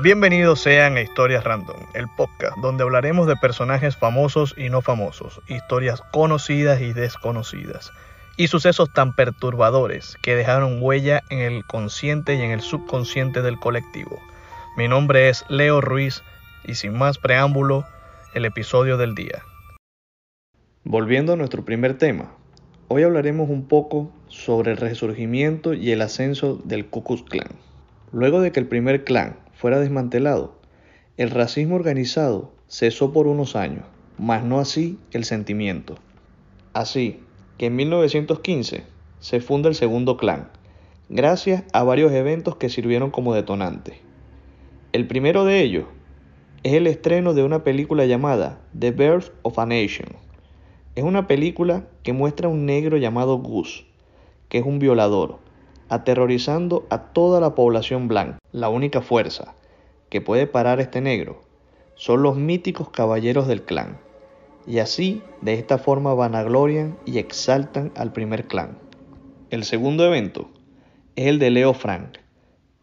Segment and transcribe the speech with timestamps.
[0.00, 5.40] Bienvenidos sean a Historias Random, el podcast donde hablaremos de personajes famosos y no famosos,
[5.48, 7.90] historias conocidas y desconocidas,
[8.36, 13.58] y sucesos tan perturbadores que dejaron huella en el consciente y en el subconsciente del
[13.58, 14.20] colectivo.
[14.76, 16.22] Mi nombre es Leo Ruiz
[16.64, 17.84] y sin más preámbulo,
[18.34, 19.42] el episodio del día.
[20.84, 22.30] Volviendo a nuestro primer tema,
[22.86, 27.50] hoy hablaremos un poco sobre el resurgimiento y el ascenso del Ku Klux Klan.
[28.12, 30.54] Luego de que el primer clan fuera desmantelado,
[31.16, 33.82] el racismo organizado cesó por unos años,
[34.16, 35.96] mas no así el sentimiento.
[36.74, 37.24] Así
[37.56, 38.84] que en 1915
[39.18, 40.48] se funda el segundo clan,
[41.08, 43.96] gracias a varios eventos que sirvieron como detonantes.
[44.92, 45.86] El primero de ellos
[46.62, 50.10] es el estreno de una película llamada The Birth of a Nation.
[50.94, 53.86] Es una película que muestra a un negro llamado Gus,
[54.48, 55.40] que es un violador,
[55.88, 58.38] aterrorizando a toda la población blanca.
[58.52, 59.54] La única fuerza
[60.08, 61.42] que puede parar este negro
[61.94, 63.98] son los míticos caballeros del clan.
[64.66, 68.78] Y así, de esta forma, vanaglorian y exaltan al primer clan.
[69.50, 70.48] El segundo evento
[71.16, 72.18] es el de Leo Frank.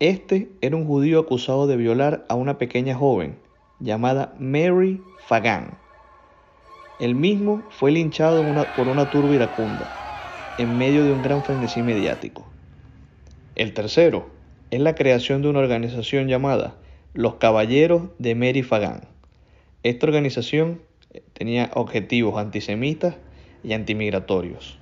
[0.00, 3.38] Este era un judío acusado de violar a una pequeña joven
[3.80, 5.78] llamada Mary Fagan.
[7.00, 9.86] El mismo fue linchado una, por una turba iracunda
[10.58, 12.44] en medio de un gran frenesí mediático.
[13.54, 14.28] El tercero
[14.70, 16.74] es la creación de una organización llamada
[17.18, 19.00] Los Caballeros de Mary Fagan.
[19.82, 20.80] Esta organización
[21.32, 23.16] tenía objetivos antisemitas
[23.64, 24.78] y antimigratorios.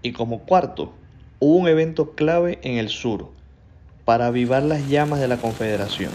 [0.00, 0.94] Y como cuarto,
[1.40, 3.28] hubo un evento clave en el sur
[4.06, 6.12] para avivar las llamas de la Confederación.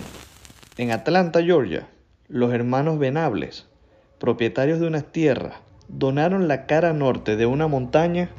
[0.80, 1.88] En Atlanta, Georgia,
[2.28, 3.68] los hermanos Venables,
[4.18, 5.58] propietarios de unas tierras,
[5.88, 8.32] donaron la cara norte de una montaña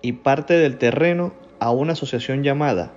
[0.00, 2.92] y parte del terreno a una asociación llamada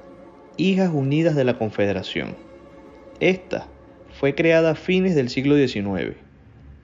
[0.58, 2.46] Hijas Unidas de la Confederación.
[3.20, 3.68] Esta
[4.20, 6.18] fue creada a fines del siglo XIX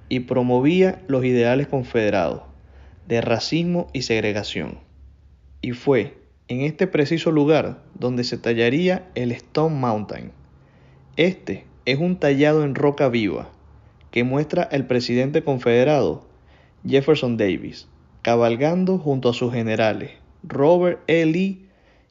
[0.09, 2.43] y promovía los ideales confederados
[3.07, 4.79] de racismo y segregación.
[5.61, 10.31] Y fue en este preciso lugar donde se tallaría el Stone Mountain.
[11.17, 13.49] Este es un tallado en roca viva
[14.11, 16.25] que muestra al presidente confederado
[16.85, 17.87] Jefferson Davis
[18.21, 20.11] cabalgando junto a sus generales
[20.43, 21.25] Robert E.
[21.25, 21.67] Lee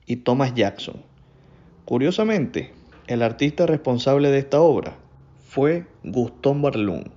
[0.07, 1.03] y Thomas Jackson.
[1.85, 2.73] Curiosamente,
[3.11, 4.97] el artista responsable de esta obra
[5.45, 7.11] fue Guston Barlun,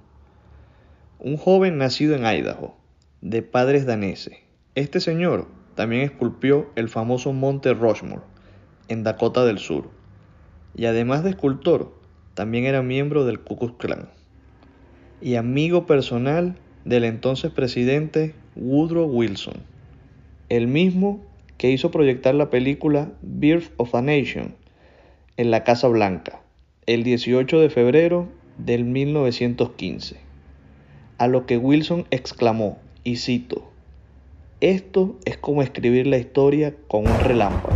[1.19, 2.75] un joven nacido en Idaho,
[3.21, 4.33] de padres daneses.
[4.73, 8.23] Este señor también esculpió el famoso monte Rushmore,
[8.87, 9.91] en Dakota del Sur,
[10.73, 11.93] y además de escultor,
[12.33, 14.09] también era miembro del Ku Klux Klan
[15.21, 19.57] y amigo personal del entonces presidente Woodrow Wilson,
[20.49, 21.23] el mismo
[21.59, 24.55] que hizo proyectar la película Birth of a Nation
[25.35, 26.41] en la Casa Blanca
[26.85, 28.27] el 18 de febrero
[28.57, 30.17] del 1915,
[31.17, 33.71] a lo que Wilson exclamó, y cito,
[34.61, 37.73] esto es como escribir la historia con un relámpago,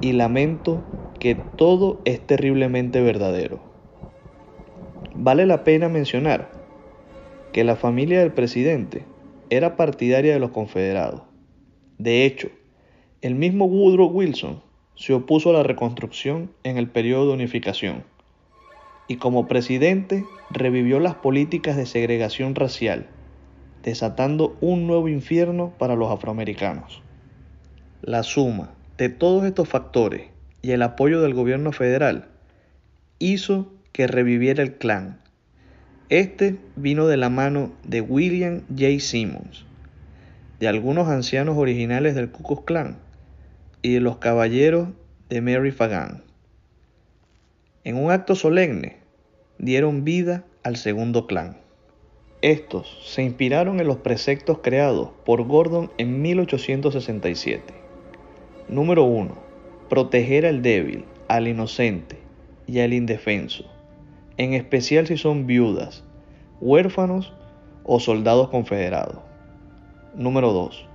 [0.00, 0.82] y lamento
[1.20, 3.60] que todo es terriblemente verdadero.
[5.14, 6.50] Vale la pena mencionar
[7.52, 9.04] que la familia del presidente
[9.50, 11.22] era partidaria de los confederados.
[11.98, 12.48] De hecho,
[13.20, 14.67] el mismo Woodrow Wilson
[14.98, 18.02] se opuso a la reconstrucción en el periodo de unificación
[19.06, 23.06] y como presidente revivió las políticas de segregación racial,
[23.84, 27.00] desatando un nuevo infierno para los afroamericanos.
[28.02, 30.30] La suma de todos estos factores
[30.62, 32.26] y el apoyo del gobierno federal
[33.20, 35.20] hizo que reviviera el clan.
[36.08, 38.98] Este vino de la mano de William J.
[38.98, 39.64] Simmons,
[40.58, 43.07] de algunos ancianos originales del Ku Klux Klan
[43.82, 44.88] y los caballeros
[45.28, 46.24] de Mary Fagan.
[47.84, 48.96] En un acto solemne
[49.58, 51.58] dieron vida al segundo clan.
[52.42, 57.74] Estos se inspiraron en los preceptos creados por Gordon en 1867.
[58.68, 59.34] Número 1.
[59.88, 62.18] Proteger al débil, al inocente
[62.66, 63.64] y al indefenso,
[64.36, 66.04] en especial si son viudas,
[66.60, 67.32] huérfanos
[67.84, 69.18] o soldados confederados.
[70.14, 70.87] Número 2.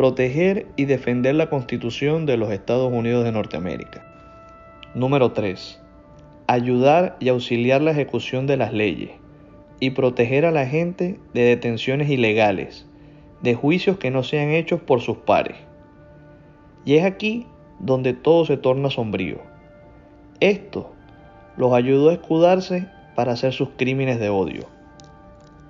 [0.00, 4.02] Proteger y defender la Constitución de los Estados Unidos de Norteamérica.
[4.94, 5.78] Número 3.
[6.46, 9.10] Ayudar y auxiliar la ejecución de las leyes,
[9.78, 12.86] y proteger a la gente de detenciones ilegales,
[13.42, 15.58] de juicios que no sean hechos por sus pares.
[16.86, 17.46] Y es aquí
[17.78, 19.42] donde todo se torna sombrío.
[20.40, 20.94] Esto
[21.58, 24.62] los ayudó a escudarse para hacer sus crímenes de odio,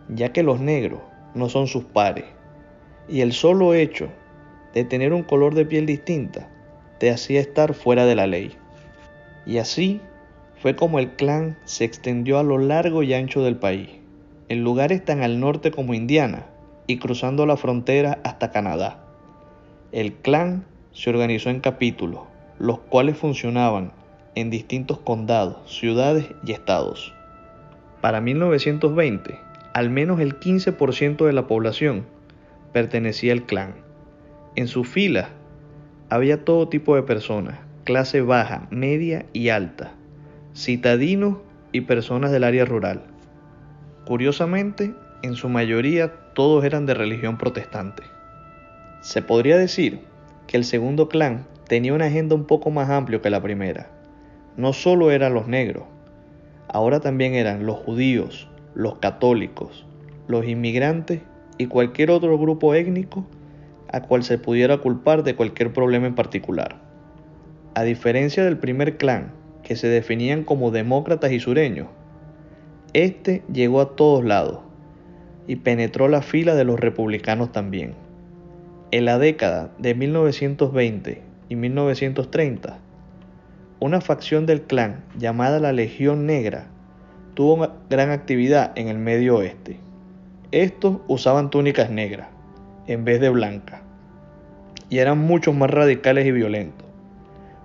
[0.08, 1.00] ya que los negros
[1.34, 2.26] no son sus pares,
[3.08, 4.08] y el solo hecho
[4.74, 6.48] de tener un color de piel distinta
[6.98, 8.52] te hacía estar fuera de la ley.
[9.46, 10.00] Y así
[10.60, 13.88] fue como el clan se extendió a lo largo y ancho del país,
[14.48, 16.46] en lugares tan al norte como Indiana
[16.86, 19.04] y cruzando la frontera hasta Canadá.
[19.92, 22.20] El clan se organizó en capítulos,
[22.58, 23.92] los cuales funcionaban
[24.34, 27.14] en distintos condados, ciudades y estados.
[28.00, 29.38] Para 1920,
[29.72, 32.06] al menos el 15% de la población
[32.72, 33.74] pertenecía al clan.
[34.56, 35.28] En sus filas
[36.08, 39.92] había todo tipo de personas, clase baja, media y alta,
[40.56, 41.38] citadinos
[41.70, 43.04] y personas del área rural.
[44.06, 44.92] Curiosamente,
[45.22, 48.02] en su mayoría todos eran de religión protestante.
[49.02, 50.00] Se podría decir
[50.48, 53.88] que el segundo clan tenía una agenda un poco más amplia que la primera.
[54.56, 55.84] No solo eran los negros,
[56.66, 59.86] ahora también eran los judíos, los católicos,
[60.26, 61.20] los inmigrantes
[61.56, 63.24] y cualquier otro grupo étnico
[63.92, 66.76] a cual se pudiera culpar de cualquier problema en particular.
[67.74, 69.32] A diferencia del primer clan,
[69.62, 71.88] que se definían como demócratas y sureños,
[72.92, 74.60] este llegó a todos lados
[75.46, 77.94] y penetró la fila de los republicanos también.
[78.90, 82.78] En la década de 1920 y 1930,
[83.78, 86.66] una facción del clan llamada la Legión Negra
[87.34, 89.78] tuvo gran actividad en el medio oeste.
[90.50, 92.28] Estos usaban túnicas negras
[92.86, 93.80] en vez de blancas
[94.88, 96.90] y eran mucho más radicales y violentos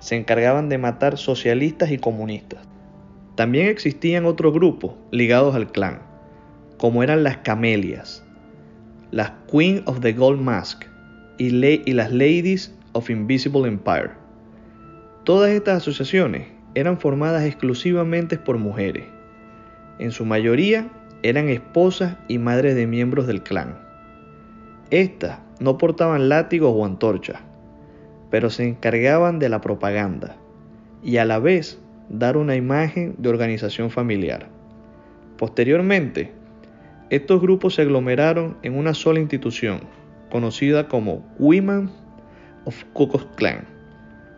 [0.06, 2.60] se encargaban de matar socialistas y comunistas.
[3.34, 6.00] También existían otros grupos ligados al clan,
[6.78, 8.24] como eran las Camelias,
[9.10, 10.86] las Queen of the Gold Mask
[11.40, 14.12] y las Ladies of Invisible Empire.
[15.24, 19.06] Todas estas asociaciones eran formadas exclusivamente por mujeres.
[19.98, 20.88] En su mayoría
[21.24, 23.85] eran esposas y madres de miembros del clan.
[24.92, 27.40] Estas no portaban látigos o antorchas,
[28.30, 30.36] pero se encargaban de la propaganda
[31.04, 31.80] y a la vez
[32.10, 34.48] dar una imagen de organización familiar.
[35.38, 36.32] Posteriormente,
[37.10, 39.82] estos grupos se aglomeraron en una sola institución,
[40.30, 41.90] conocida como Women
[42.66, 43.66] of Ku Klan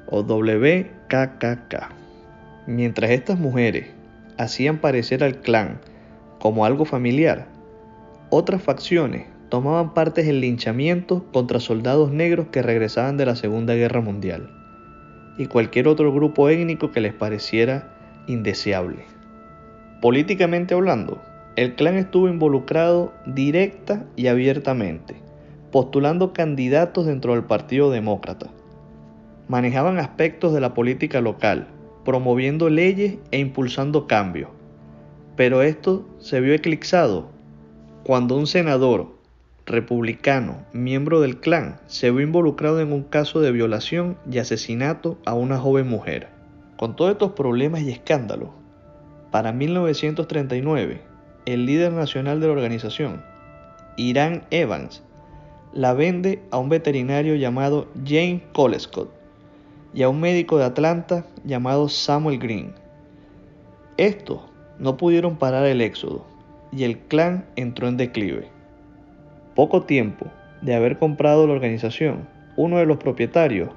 [0.08, 1.90] o WKKK.
[2.68, 3.88] Mientras estas mujeres
[4.38, 5.80] hacían parecer al clan
[6.40, 7.48] como algo familiar,
[8.30, 14.02] otras facciones tomaban parte en linchamientos contra soldados negros que regresaban de la Segunda Guerra
[14.02, 14.50] Mundial
[15.38, 17.94] y cualquier otro grupo étnico que les pareciera
[18.28, 19.06] indeseable.
[20.02, 21.22] Políticamente hablando,
[21.56, 25.16] el clan estuvo involucrado directa y abiertamente,
[25.72, 28.48] postulando candidatos dentro del Partido Demócrata.
[29.48, 31.68] Manejaban aspectos de la política local,
[32.04, 34.50] promoviendo leyes e impulsando cambios.
[35.36, 37.30] Pero esto se vio eclipsado
[38.04, 39.17] cuando un senador
[39.68, 45.34] republicano, miembro del clan, se vio involucrado en un caso de violación y asesinato a
[45.34, 46.30] una joven mujer.
[46.78, 48.50] Con todos estos problemas y escándalos,
[49.30, 51.02] para 1939,
[51.46, 53.22] el líder nacional de la organización,
[53.98, 55.04] Irán Evans,
[55.74, 59.12] la vende a un veterinario llamado Jane Colescott
[59.94, 62.74] y a un médico de Atlanta llamado Samuel Green.
[63.98, 64.40] Estos
[64.80, 66.26] no pudieron parar el éxodo
[66.72, 68.57] y el clan entró en declive.
[69.58, 70.28] Poco tiempo
[70.62, 73.72] de haber comprado la organización, uno de los propietarios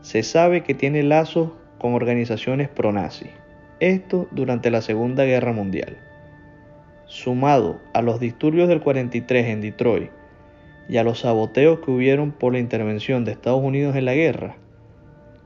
[0.00, 3.30] se sabe que tiene lazos con organizaciones pro-nazi.
[3.78, 5.98] Esto durante la Segunda Guerra Mundial.
[7.04, 10.10] Sumado a los disturbios del 43 en Detroit
[10.88, 14.56] y a los saboteos que hubieron por la intervención de Estados Unidos en la guerra,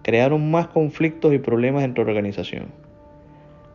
[0.03, 2.69] crearon más conflictos y problemas entre la organización.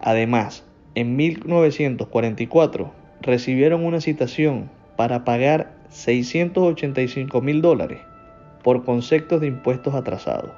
[0.02, 8.00] Además, en 1944 recibieron una citación para pagar 685 mil dólares
[8.64, 10.52] por conceptos de impuestos atrasados,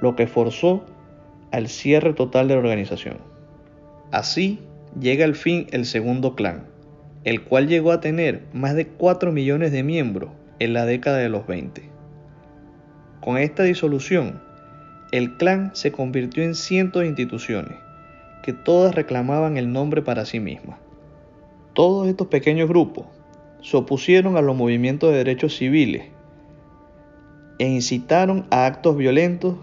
[0.00, 0.84] lo que forzó
[1.50, 3.18] al cierre total de la organización.
[4.12, 4.60] Así
[4.98, 6.66] llega al fin el segundo clan,
[7.24, 11.28] el cual llegó a tener más de 4 millones de miembros en la década de
[11.28, 11.82] los 20.
[13.20, 14.40] Con esta disolución,
[15.10, 17.76] el clan se convirtió en cientos de instituciones,
[18.44, 20.78] que todas reclamaban el nombre para sí mismas.
[21.72, 23.06] Todos estos pequeños grupos
[23.62, 26.04] se opusieron a los movimientos de derechos civiles
[27.58, 29.56] e incitaron a actos violentos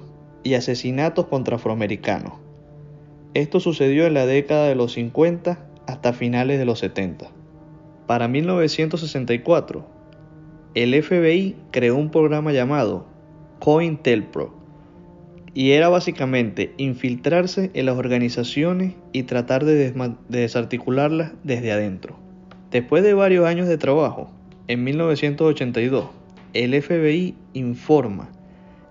[0.44, 2.34] y asesinatos contra afroamericanos.
[3.34, 7.28] Esto sucedió en la década de los 50 hasta finales de los 70.
[8.06, 9.88] Para 1964,
[10.76, 13.08] el FBI creó un programa llamado
[13.60, 14.54] COINTELPRO
[15.54, 22.27] y era básicamente infiltrarse en las organizaciones y tratar de, de desarticularlas desde adentro.
[22.72, 24.30] Después de varios años de trabajo,
[24.68, 26.06] en 1982,
[26.54, 28.30] el FBI informa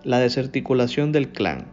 [0.02, 1.66] la desarticulación del clan,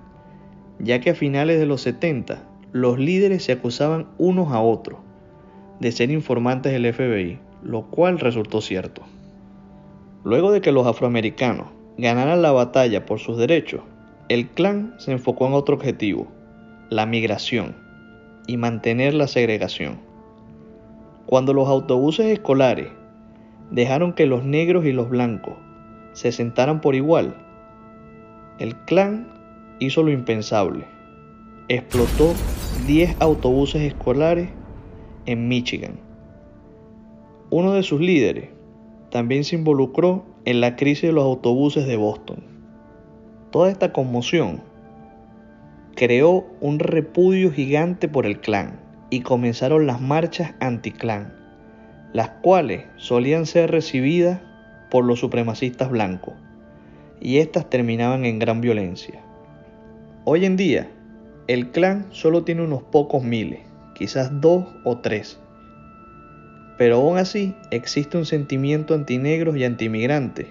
[0.79, 2.43] ya que a finales de los 70
[2.73, 4.99] los líderes se acusaban unos a otros
[5.79, 9.03] de ser informantes del FBI, lo cual resultó cierto.
[10.25, 11.67] Luego de que los afroamericanos
[11.97, 13.81] ganaran la batalla por sus derechos,
[14.27, 16.27] el clan se enfocó en otro objetivo,
[16.89, 17.75] la migración
[18.45, 19.99] y mantener la segregación.
[21.25, 22.89] Cuando los autobuses escolares
[23.71, 25.53] dejaron que los negros y los blancos
[26.11, 27.37] se sentaran por igual,
[28.59, 29.27] el clan
[29.79, 30.85] hizo lo impensable.
[31.69, 32.33] Explotó
[32.87, 34.49] 10 autobuses escolares
[35.25, 35.93] en Michigan.
[37.49, 38.49] Uno de sus líderes
[39.09, 42.43] también se involucró en la crisis de los autobuses de Boston.
[43.49, 44.61] Toda esta conmoción
[45.95, 48.82] creó un repudio gigante por el clan
[49.13, 51.35] y comenzaron las marchas anti-clan,
[52.13, 54.41] las cuales solían ser recibidas
[54.89, 56.33] por los supremacistas blancos
[57.21, 59.21] y estas terminaban en gran violencia.
[60.25, 60.89] Hoy en día,
[61.45, 63.59] el clan solo tiene unos pocos miles,
[63.93, 65.39] quizás dos o tres.
[66.79, 70.47] Pero aún así existe un sentimiento antinegros y antimigrantes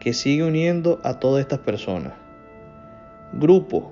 [0.00, 2.14] que sigue uniendo a todas estas personas.
[3.34, 3.84] Grupos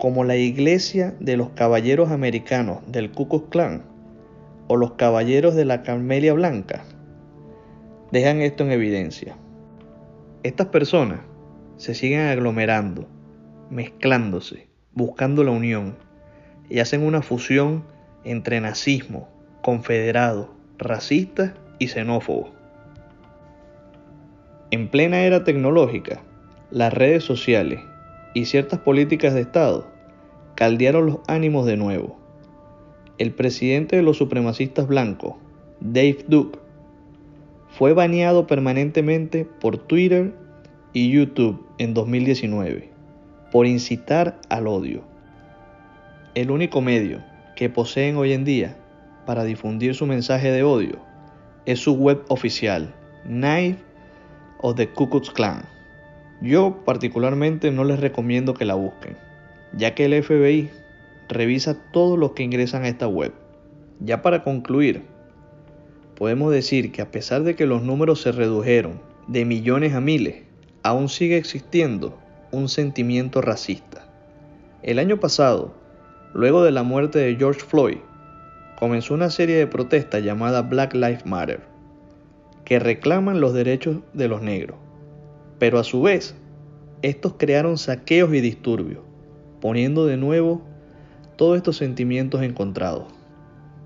[0.00, 3.82] como la Iglesia de los Caballeros Americanos del Ku Klux Klan
[4.66, 6.84] o los Caballeros de la Carmelia Blanca
[8.10, 9.36] dejan esto en evidencia.
[10.42, 11.20] Estas personas
[11.76, 13.06] se siguen aglomerando,
[13.68, 15.96] mezclándose, buscando la unión
[16.70, 17.84] y hacen una fusión
[18.24, 19.28] entre nazismo,
[19.60, 22.54] confederado, racista y xenófobo.
[24.70, 26.22] En plena era tecnológica,
[26.70, 27.80] las redes sociales
[28.32, 29.89] y ciertas políticas de Estado
[30.60, 32.18] caldearon los ánimos de nuevo.
[33.16, 35.36] El presidente de los supremacistas blancos,
[35.80, 36.58] Dave Duke,
[37.70, 40.34] fue baneado permanentemente por Twitter
[40.92, 42.90] y YouTube en 2019
[43.50, 45.02] por incitar al odio.
[46.34, 47.24] El único medio
[47.56, 48.76] que poseen hoy en día
[49.24, 50.98] para difundir su mensaje de odio
[51.64, 53.82] es su web oficial, Knife
[54.58, 55.62] of the Ku Klux Klan.
[56.42, 59.16] Yo particularmente no les recomiendo que la busquen,
[59.72, 60.70] ya que el FBI
[61.28, 63.32] revisa todo lo que ingresan a esta web.
[64.00, 65.02] Ya para concluir,
[66.16, 70.42] podemos decir que a pesar de que los números se redujeron de millones a miles,
[70.82, 72.18] aún sigue existiendo
[72.50, 74.06] un sentimiento racista.
[74.82, 75.74] El año pasado,
[76.34, 77.98] luego de la muerte de George Floyd,
[78.78, 81.60] comenzó una serie de protestas llamada Black Lives Matter,
[82.64, 84.78] que reclaman los derechos de los negros.
[85.58, 86.34] Pero a su vez,
[87.02, 89.02] estos crearon saqueos y disturbios,
[89.60, 90.62] poniendo de nuevo
[91.36, 93.04] todos estos sentimientos encontrados.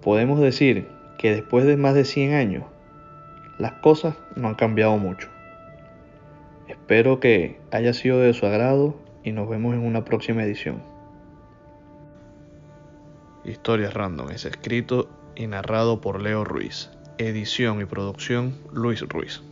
[0.02, 0.88] Podemos decir
[1.18, 2.64] que después de más de 100 años,
[3.58, 5.28] las cosas no han cambiado mucho.
[6.68, 10.82] Espero que haya sido de su agrado y nos vemos en una próxima edición.
[13.44, 16.90] Historias Random es escrito y narrado por Leo Ruiz.
[17.18, 19.42] Edición y producción Luis Ruiz.